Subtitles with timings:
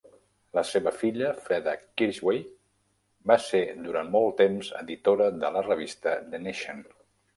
[0.57, 2.41] La seva filla, Freda Kirchwey,
[3.33, 6.83] va ser durant molt temps editora de la revista "The Nation".